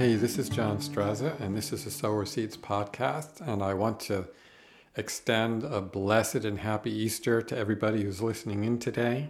[0.00, 3.46] Hey, this is John Strazza, and this is the Sower Seeds podcast.
[3.46, 4.28] And I want to
[4.96, 9.28] extend a blessed and happy Easter to everybody who's listening in today.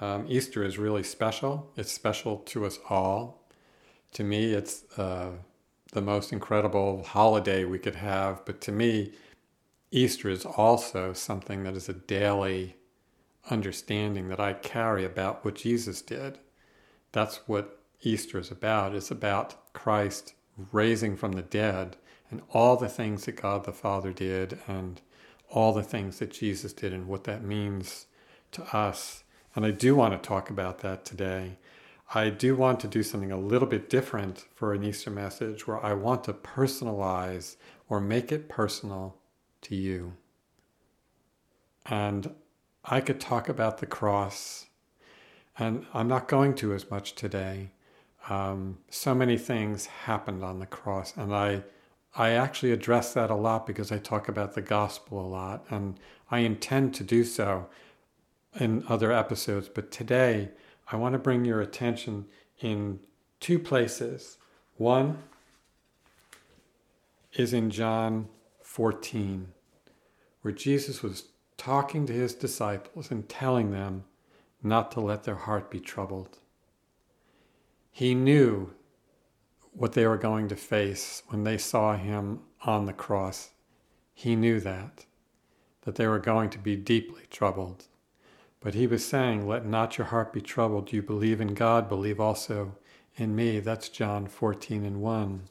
[0.00, 3.46] Um, Easter is really special, it's special to us all.
[4.12, 5.32] To me, it's uh,
[5.92, 9.12] the most incredible holiday we could have, but to me,
[9.90, 12.76] Easter is also something that is a daily
[13.50, 16.38] understanding that I carry about what Jesus did.
[17.12, 18.94] That's what Easter is about.
[18.94, 20.34] It's about Christ
[20.72, 21.96] raising from the dead
[22.30, 25.00] and all the things that God the Father did and
[25.48, 28.06] all the things that Jesus did and what that means
[28.52, 29.24] to us.
[29.54, 31.58] And I do want to talk about that today.
[32.14, 35.84] I do want to do something a little bit different for an Easter message where
[35.84, 37.56] I want to personalize
[37.88, 39.16] or make it personal
[39.62, 40.14] to you.
[41.86, 42.34] And
[42.84, 44.66] I could talk about the cross,
[45.58, 47.72] and I'm not going to as much today
[48.28, 51.62] um, so many things happened on the cross, and I
[52.14, 55.98] I actually address that a lot because I talk about the gospel a lot, and
[56.30, 57.68] I intend to do so
[58.58, 59.68] in other episodes.
[59.68, 60.50] But today,
[60.90, 62.26] I want to bring your attention
[62.60, 62.98] in
[63.38, 64.38] two places.
[64.76, 65.18] One
[67.34, 68.28] is in John
[68.62, 69.48] 14,
[70.42, 74.04] where Jesus was talking to his disciples and telling them
[74.62, 76.38] not to let their heart be troubled.
[77.90, 78.74] He knew
[79.72, 83.50] what they were going to face when they saw him on the cross.
[84.14, 85.06] He knew that,
[85.82, 87.86] that they were going to be deeply troubled.
[88.60, 90.92] But he was saying, Let not your heart be troubled.
[90.92, 92.76] You believe in God, believe also
[93.16, 93.60] in me.
[93.60, 95.42] That's John 14 and 1.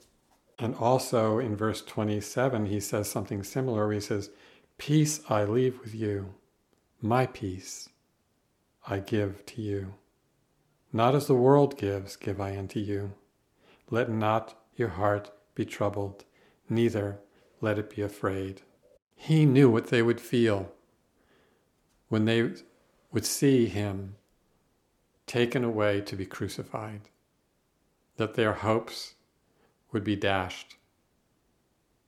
[0.60, 3.92] And also in verse 27, he says something similar.
[3.92, 4.30] He says,
[4.78, 6.36] Peace I leave with you,
[7.02, 7.90] my peace
[8.88, 9.96] I give to you.
[10.92, 13.14] Not as the world gives, give I unto you.
[13.92, 16.26] Let not your heart be troubled,
[16.68, 17.20] neither
[17.62, 18.62] let it be afraid.
[19.16, 20.72] He knew what they would feel
[22.08, 22.54] when they
[23.12, 24.16] would see him
[25.28, 27.02] taken away to be crucified,
[28.18, 29.14] that their hopes
[29.92, 30.78] would be dashed,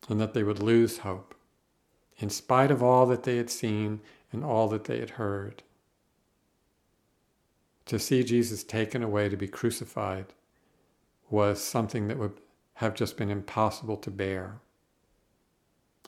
[0.10, 1.36] and that they would lose hope,
[2.18, 5.62] in spite of all that they had seen and all that they had heard
[7.86, 10.28] to see Jesus taken away to be crucified
[11.30, 12.40] was something that would
[12.76, 14.60] have just been impossible to bear.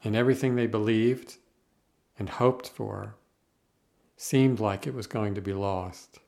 [0.03, 1.37] And everything they believed
[2.19, 3.15] and hoped for
[4.17, 6.19] seemed like it was going to be lost.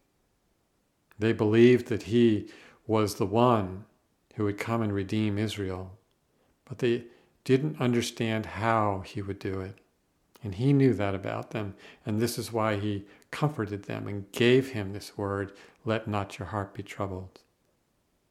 [1.17, 2.49] They believed that he
[2.87, 3.85] was the one
[4.35, 5.97] who would come and redeem Israel,
[6.65, 7.05] but they
[7.43, 9.77] didn't understand how he would do it.
[10.45, 11.73] And he knew that about them.
[12.05, 15.51] And this is why he comforted them and gave him this word
[15.83, 17.41] let not your heart be troubled.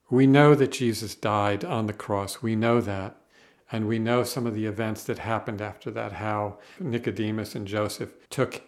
[0.08, 2.40] We know that Jesus died on the cross.
[2.40, 3.16] We know that.
[3.72, 8.14] And we know some of the events that happened after that, how Nicodemus and Joseph
[8.30, 8.62] took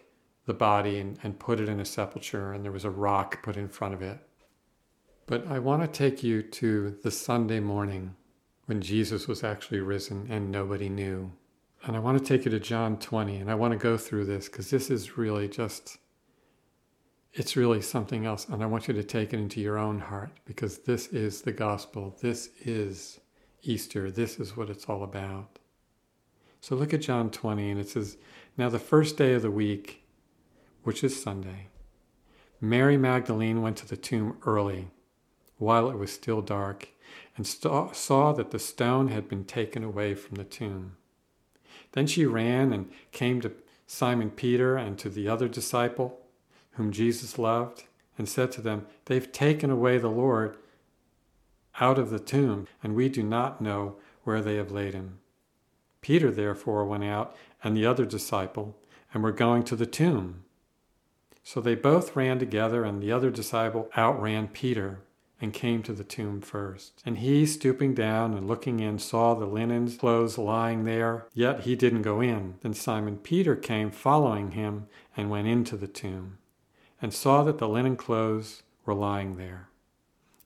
[0.45, 3.55] the body and, and put it in a sepulchre, and there was a rock put
[3.55, 4.19] in front of it.
[5.25, 8.15] But I want to take you to the Sunday morning
[8.65, 11.31] when Jesus was actually risen and nobody knew.
[11.85, 14.25] And I want to take you to John 20, and I want to go through
[14.25, 15.97] this because this is really just,
[17.33, 18.47] it's really something else.
[18.47, 21.51] And I want you to take it into your own heart because this is the
[21.51, 22.17] gospel.
[22.21, 23.19] This is
[23.61, 24.11] Easter.
[24.11, 25.59] This is what it's all about.
[26.61, 28.17] So look at John 20, and it says,
[28.57, 30.03] Now the first day of the week,
[30.83, 31.67] which is Sunday,
[32.59, 34.87] Mary Magdalene went to the tomb early,
[35.57, 36.89] while it was still dark,
[37.35, 40.97] and saw that the stone had been taken away from the tomb.
[41.97, 43.53] Then she ran and came to
[43.87, 46.19] Simon Peter and to the other disciple
[46.73, 47.85] whom Jesus loved
[48.19, 50.57] and said to them, They've taken away the Lord
[51.79, 53.95] out of the tomb, and we do not know
[54.25, 55.17] where they have laid him.
[56.01, 58.77] Peter therefore went out and the other disciple
[59.11, 60.43] and were going to the tomb.
[61.41, 64.99] So they both ran together, and the other disciple outran Peter
[65.39, 67.01] and came to the tomb first.
[67.05, 71.75] And he, stooping down and looking in, saw the linen clothes lying there, yet he
[71.75, 72.55] didn't go in.
[72.61, 76.37] Then Simon Peter came following him and went into the tomb,
[77.01, 79.69] and saw that the linen clothes were lying there.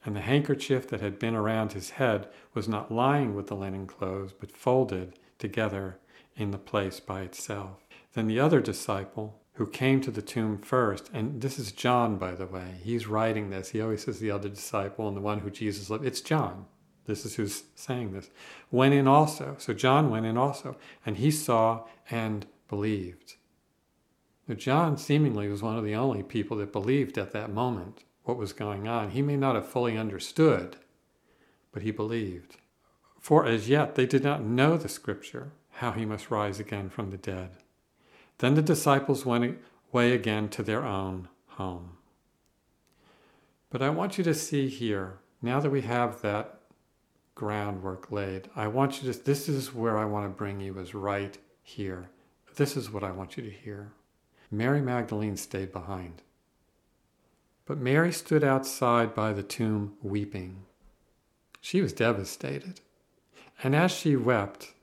[0.03, 3.87] And the handkerchief that had been around his head was not lying with the linen
[3.87, 5.99] clothes, but folded together
[6.35, 7.85] in the place by itself.
[8.13, 11.11] Then the other disciple, who came to the tomb first.
[11.13, 12.77] And this is John, by the way.
[12.81, 13.69] He's writing this.
[13.69, 16.03] He always says the other disciple and the one who Jesus loved.
[16.03, 16.65] It's John.
[17.05, 18.31] This is who's saying this.
[18.71, 19.57] Went in also.
[19.59, 20.77] So John went in also.
[21.05, 23.35] And he saw and believed.
[24.47, 28.37] Now, John seemingly was one of the only people that believed at that moment what
[28.37, 29.11] was going on.
[29.11, 30.77] He may not have fully understood,
[31.71, 32.57] but he believed.
[33.19, 37.11] For as yet they did not know the scripture, how he must rise again from
[37.11, 37.51] the dead.
[38.41, 39.59] Then the disciples went
[39.93, 41.91] away again to their own home.
[43.69, 46.59] But I want you to see here, now that we have that
[47.35, 50.95] groundwork laid, I want you to, this is where I want to bring you, is
[50.95, 52.09] right here.
[52.55, 53.91] This is what I want you to hear.
[54.49, 56.23] Mary Magdalene stayed behind.
[57.67, 60.63] But Mary stood outside by the tomb weeping.
[61.61, 62.81] She was devastated.
[63.61, 64.73] And as she wept,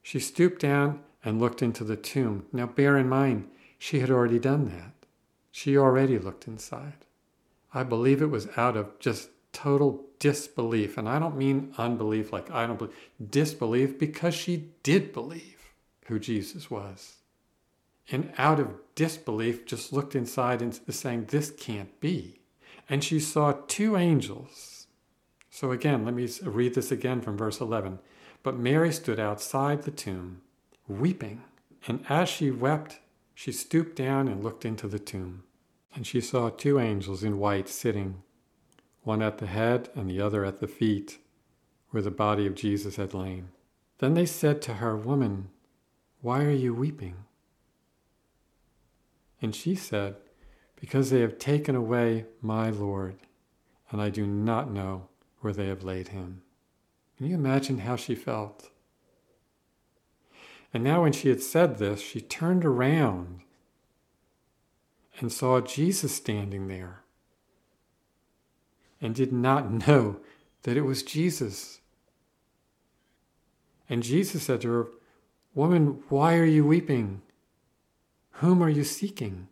[0.00, 2.46] she stooped down and looked into the tomb.
[2.52, 3.48] Now, bear in mind,
[3.78, 4.92] she had already done that.
[5.50, 7.04] She already looked inside.
[7.74, 10.96] I believe it was out of just total disbelief.
[10.96, 12.94] And I don't mean unbelief like I don't believe,
[13.30, 15.72] disbelief because she did believe
[16.06, 17.16] who Jesus was.
[18.10, 22.40] And out of disbelief, just looked inside and saying, This can't be.
[22.88, 24.86] And she saw two angels.
[25.50, 28.00] So again, let me read this again from verse 11.
[28.42, 30.42] But Mary stood outside the tomb,
[30.88, 31.42] weeping.
[31.86, 33.00] And as she wept,
[33.34, 35.44] she stooped down and looked into the tomb.
[35.94, 38.22] And she saw two angels in white sitting,
[39.02, 41.18] one at the head and the other at the feet,
[41.90, 43.48] where the body of Jesus had lain.
[43.98, 45.48] Then they said to her, Woman,
[46.20, 47.16] why are you weeping?
[49.40, 50.16] And she said,
[50.76, 53.16] Because they have taken away my Lord,
[53.90, 55.08] and I do not know
[55.40, 56.42] where they have laid him.
[57.16, 58.70] Can you imagine how she felt?
[60.74, 63.40] And now, when she had said this, she turned around
[65.20, 67.02] and saw Jesus standing there
[69.00, 70.20] and did not know
[70.62, 71.80] that it was Jesus.
[73.88, 74.86] And Jesus said to her,
[75.54, 77.20] Woman, why are you weeping?
[78.36, 79.48] Whom are you seeking?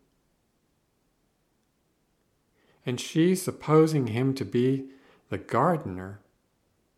[2.86, 4.86] And she, supposing him to be
[5.28, 6.20] the gardener,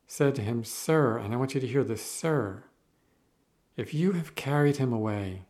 [0.06, 2.62] said to him, Sir, and I want you to hear this, Sir,
[3.76, 5.42] if you have carried him away,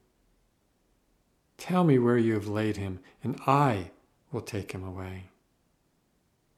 [1.58, 3.90] tell me where you have laid him, and I
[4.30, 5.24] will take him away.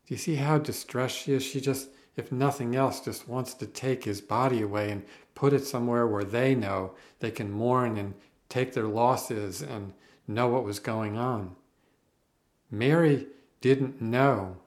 [0.06, 1.42] Do you see how distressed she is?
[1.42, 5.64] She just, if nothing else, just wants to take his body away and put it
[5.64, 8.14] somewhere where they know they can mourn and
[8.48, 9.94] take their losses and
[10.28, 11.56] know what was going on.
[12.70, 13.26] Mary
[13.60, 14.58] didn't know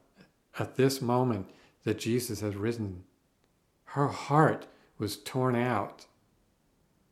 [0.57, 1.49] at this moment
[1.83, 3.03] that Jesus had risen.
[3.85, 4.67] Her heart
[4.97, 6.05] was torn out.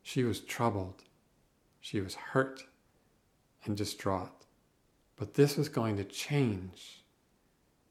[0.06, 1.02] She was troubled.
[1.80, 2.62] She was hurt
[3.64, 4.46] and distraught.
[5.16, 7.02] But this was going to change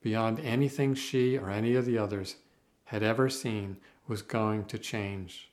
[0.01, 2.37] beyond anything she or any of the others
[2.85, 3.75] had ever seen
[4.07, 5.51] was going to change.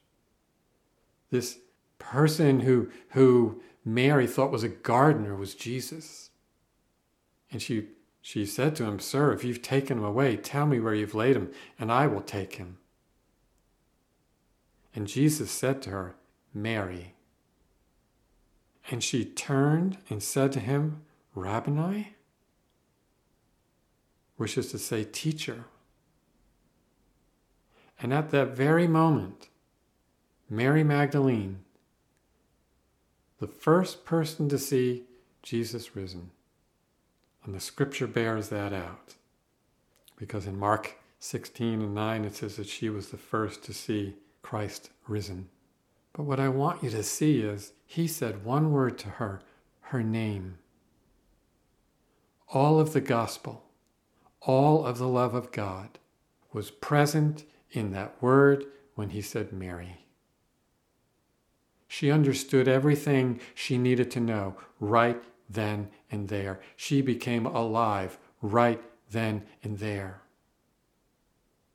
[1.32, 1.58] This
[1.98, 6.30] person who, who Mary thought was a gardener was Jesus.
[7.50, 7.88] And she,
[8.20, 11.34] she said to him, Sir, if you've taken him away, tell me where you've laid
[11.34, 12.78] him, and I will take him.
[14.94, 16.14] And Jesus said to her,
[16.54, 17.14] Mary.
[18.90, 21.02] And she turned and said to him,
[21.34, 22.14] Rabboni,
[24.36, 25.64] which is to say, teacher.
[28.00, 29.48] And at that very moment,
[30.50, 31.60] Mary Magdalene
[33.42, 35.02] the first person to see
[35.42, 36.30] Jesus risen.
[37.42, 39.16] And the scripture bears that out.
[40.16, 44.14] Because in Mark 16 and 9, it says that she was the first to see
[44.42, 45.48] Christ risen.
[46.12, 49.40] But what I want you to see is he said one word to her,
[49.80, 50.58] her name.
[52.52, 53.64] All of the gospel,
[54.40, 55.98] all of the love of God
[56.52, 60.04] was present in that word when he said Mary.
[61.88, 66.60] She understood everything she needed to know right then and there.
[66.76, 70.22] She became alive right then and there.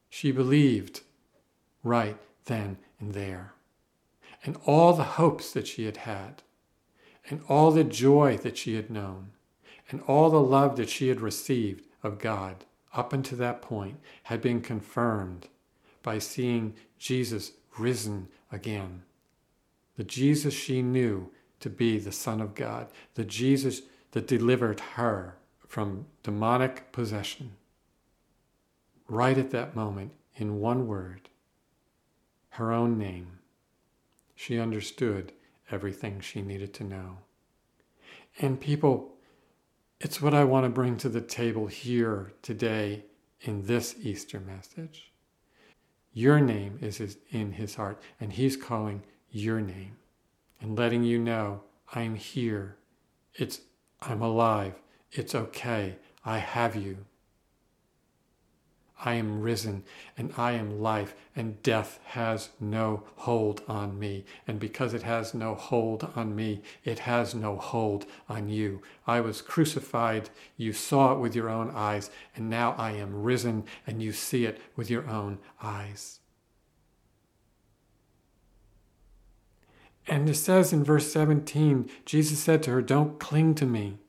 [0.10, 1.01] She believed
[1.84, 3.53] right then and there.
[4.44, 6.44] And all the hopes that she had had,
[7.29, 9.32] and all the joy that she had known,
[9.89, 14.41] and all the love that she had received of God up until that point had
[14.41, 15.48] been confirmed
[16.03, 19.03] by seeing Jesus risen again
[19.98, 25.38] the Jesus she knew to be the Son of God, the Jesus that delivered her
[25.67, 27.53] from demonic possession.
[29.08, 31.29] Right at that moment, in one word,
[32.51, 33.39] her own name,
[34.38, 35.34] she understood
[35.72, 37.17] everything she needed to know.
[38.39, 39.15] And people,
[40.00, 43.03] it's what I want to bring to the table here today
[43.41, 45.12] in this Easter message.
[46.13, 49.01] Your name is in his heart, and he's calling
[49.32, 49.98] your name
[50.62, 51.63] and letting you know
[51.96, 52.77] I'm here.
[53.34, 53.62] It's
[54.01, 54.75] I'm alive.
[55.12, 55.96] It's okay.
[56.24, 57.06] I have you.
[59.03, 59.83] I am risen
[60.17, 64.25] and I am life, and death has no hold on me.
[64.47, 68.81] And because it has no hold on me, it has no hold on you.
[69.05, 73.65] I was crucified, you saw it with your own eyes, and now I am risen,
[73.85, 76.19] and you see it with your own eyes.
[80.07, 83.99] And it says in verse 17, Jesus said to her, Don't cling to me.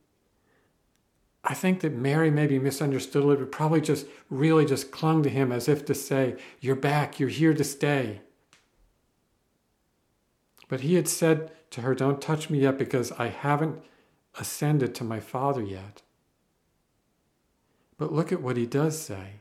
[1.50, 5.50] I think that Mary maybe misunderstood a little probably just really just clung to him
[5.50, 8.20] as if to say, You're back, you're here to stay.
[10.68, 13.82] But he had said to her, Don't touch me yet because I haven't
[14.38, 16.02] ascended to my Father yet.
[17.96, 19.40] But look at what he does say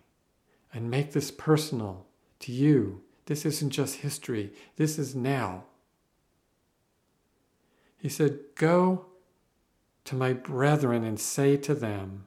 [0.74, 2.06] and make this personal
[2.40, 3.04] to you.
[3.26, 5.66] This isn't just history, this is now.
[7.98, 9.08] He said, Go
[10.08, 12.26] to my brethren and say to them,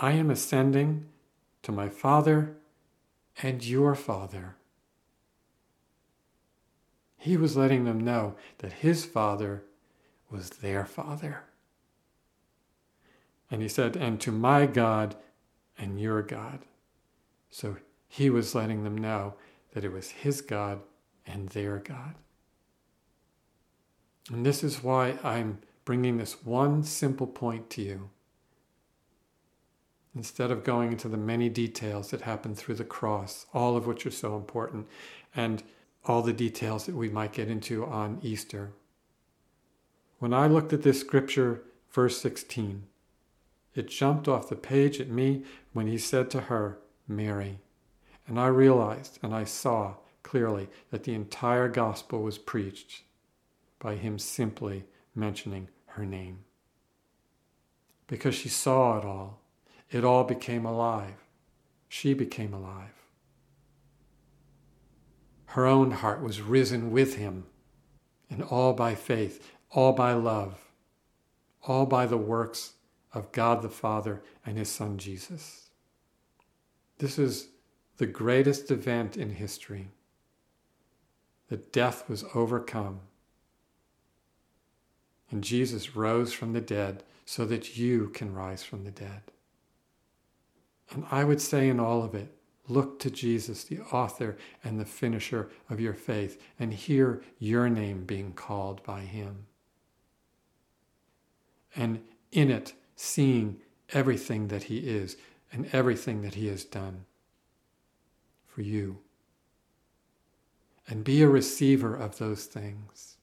[0.00, 1.06] I am ascending
[1.62, 2.56] to my Father
[3.40, 4.56] and your Father.
[7.16, 9.62] He was letting them know that his Father
[10.28, 11.44] was their Father.
[13.48, 15.14] And he said, and to my God
[15.78, 16.64] and your God.
[17.48, 17.76] So
[18.08, 19.34] he was letting them know
[19.72, 20.80] that it was his God
[21.24, 22.16] and their God.
[24.32, 28.10] And this is why I'm bringing this one simple point to you.
[30.14, 34.06] Instead of going into the many details that happen through the cross, all of which
[34.06, 34.86] are so important,
[35.34, 35.62] and
[36.04, 38.72] all the details that we might get into on Easter.
[40.18, 42.84] When I looked at this scripture, verse 16,
[43.74, 47.58] it jumped off the page at me when he said to her, Mary.
[48.26, 53.02] And I realized and I saw clearly that the entire gospel was preached
[53.78, 56.40] by him simply mentioning her name.
[58.06, 59.40] Because she saw it all,
[59.90, 61.24] it all became alive.
[61.88, 62.90] She became alive.
[65.46, 67.44] Her own heart was risen with him,
[68.28, 70.58] and all by faith, all by love,
[71.62, 72.72] all by the works
[73.12, 75.70] of God the Father and his Son Jesus.
[76.98, 77.48] This is
[77.98, 79.90] the greatest event in history
[81.48, 83.00] that death was overcome
[85.30, 89.22] and Jesus rose from the dead so that you can rise from the dead.
[90.90, 92.28] And I would say in all of it,
[92.68, 98.04] look to Jesus, the author and the finisher of your faith, and hear your name
[98.04, 99.46] being called by him.
[101.74, 102.00] And
[102.32, 105.16] in it, seeing everything that he is
[105.52, 107.04] and everything that he has done
[108.46, 108.98] for you.
[110.86, 113.16] And be a receiver of those things.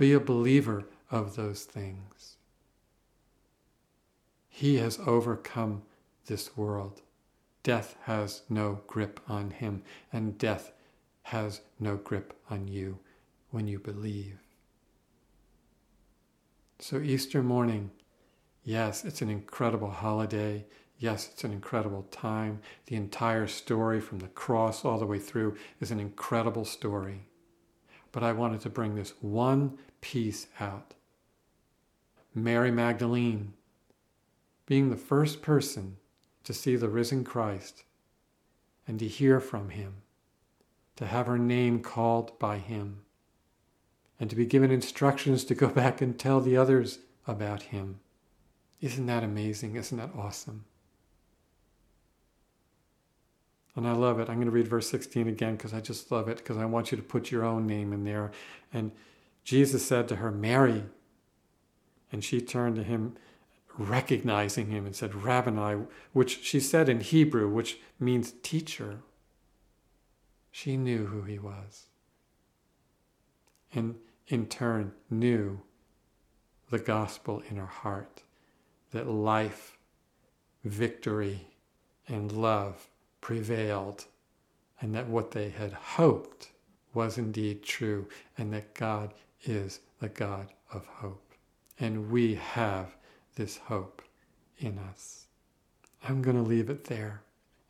[0.00, 2.38] Be a believer of those things.
[4.48, 5.82] He has overcome
[6.24, 7.02] this world.
[7.62, 10.72] Death has no grip on him, and death
[11.24, 12.98] has no grip on you
[13.50, 14.38] when you believe.
[16.78, 17.90] So, Easter morning,
[18.64, 20.64] yes, it's an incredible holiday.
[20.96, 22.62] Yes, it's an incredible time.
[22.86, 27.26] The entire story from the cross all the way through is an incredible story.
[28.12, 30.94] But I wanted to bring this one piece out.
[32.34, 33.54] Mary Magdalene,
[34.66, 35.96] being the first person
[36.44, 37.84] to see the risen Christ
[38.86, 39.94] and to hear from him,
[40.96, 43.02] to have her name called by him,
[44.18, 48.00] and to be given instructions to go back and tell the others about him.
[48.80, 49.76] Isn't that amazing?
[49.76, 50.64] Isn't that awesome?
[53.76, 54.28] And I love it.
[54.28, 56.90] I'm going to read verse 16 again because I just love it because I want
[56.90, 58.32] you to put your own name in there.
[58.72, 58.90] And
[59.44, 60.84] Jesus said to her, Mary.
[62.12, 63.16] And she turned to him,
[63.78, 68.98] recognizing him, and said, Rabboni, which she said in Hebrew, which means teacher.
[70.50, 71.86] She knew who he was.
[73.72, 75.60] And in turn, knew
[76.70, 78.22] the gospel in her heart
[78.92, 79.78] that life,
[80.64, 81.46] victory,
[82.08, 82.88] and love
[83.20, 84.06] prevailed,
[84.80, 86.50] and that what they had hoped
[86.92, 91.34] was indeed true, and that God is the God of hope.
[91.78, 92.96] And we have
[93.36, 94.02] this hope
[94.58, 95.26] in us.
[96.06, 97.22] I'm going to leave it there.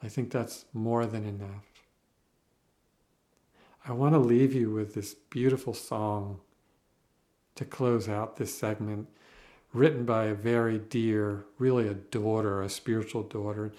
[0.02, 1.66] I think that's more than enough.
[3.86, 6.40] I want to leave you with this beautiful song
[7.54, 9.08] to close out this segment,
[9.72, 13.72] written by a very dear, really a daughter, a spiritual daughter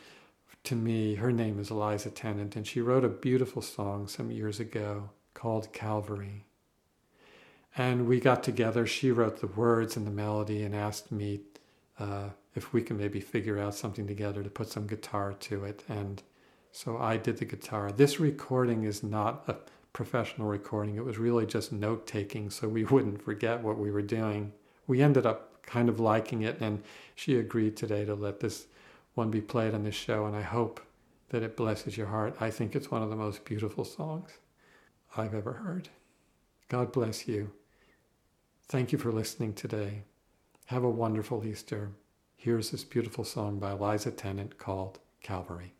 [0.63, 1.15] to me.
[1.15, 5.71] Her name is Liza Tennant, and she wrote a beautiful song some years ago called
[5.73, 6.45] Calvary.
[7.77, 8.85] And we got together.
[8.85, 11.41] She wrote the words and the melody and asked me
[11.99, 15.83] uh, if we can maybe figure out something together to put some guitar to it.
[15.87, 16.21] And
[16.71, 17.91] so I did the guitar.
[17.91, 19.55] This recording is not a
[19.93, 24.01] professional recording, it was really just note taking so we wouldn't forget what we were
[24.01, 24.53] doing.
[24.87, 26.81] We ended up kind of liking it, and
[27.15, 28.67] she agreed today to let this
[29.13, 30.81] one be played on this show, and I hope
[31.29, 32.35] that it blesses your heart.
[32.39, 34.31] I think it's one of the most beautiful songs
[35.15, 35.89] I've ever heard.
[36.67, 37.51] God bless you.
[38.71, 40.03] Thank you for listening today.
[40.67, 41.91] Have a wonderful Easter.
[42.37, 45.73] Here's this beautiful song by Liza Tennant called Calvary.